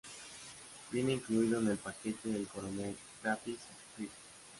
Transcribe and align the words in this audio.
Viene 0.91 1.11
incluido 1.13 1.59
en 1.59 1.67
el 1.67 1.77
paquete 1.77 2.29
de 2.29 2.43
Corel 2.45 2.97
Graphics 3.21 3.61
Suite. 3.95 4.11